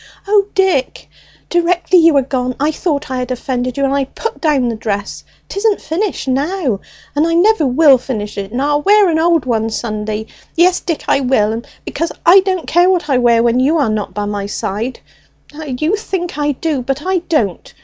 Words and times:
O 0.27 0.47
Dick, 0.55 1.07
directly 1.47 1.99
you 1.99 2.15
were 2.15 2.23
gone, 2.23 2.55
I 2.59 2.71
thought 2.71 3.11
I 3.11 3.17
had 3.19 3.29
offended 3.29 3.77
you 3.77 3.83
and 3.85 3.93
I 3.93 4.05
put 4.05 4.41
down 4.41 4.67
the 4.67 4.75
dress; 4.75 5.23
'tisn't 5.47 5.79
finished 5.79 6.27
now, 6.27 6.79
and 7.15 7.27
I 7.27 7.35
never 7.35 7.67
will 7.67 7.99
finish, 7.99 8.35
it, 8.35 8.51
and 8.51 8.63
I'll 8.63 8.81
wear 8.81 9.09
an 9.09 9.19
old 9.19 9.45
one 9.45 9.69
Sunday! 9.69 10.25
Yes, 10.55 10.79
Dick, 10.79 11.03
I 11.07 11.19
will, 11.19 11.61
because 11.85 12.11
I 12.25 12.39
don't 12.39 12.65
care 12.65 12.89
what 12.89 13.11
I 13.11 13.19
wear 13.19 13.43
when 13.43 13.59
you 13.59 13.77
are 13.77 13.91
not 13.91 14.11
by 14.15 14.25
my 14.25 14.47
side 14.47 14.99
ha, 15.53 15.65
you 15.65 15.95
think 15.95 16.35
I 16.35 16.53
do, 16.53 16.81
but 16.81 17.05
I 17.05 17.19
don't! 17.19 17.71